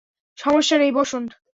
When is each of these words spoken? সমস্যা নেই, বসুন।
সমস্যা 0.37 0.75
নেই, 0.77 0.91
বসুন। 0.91 1.23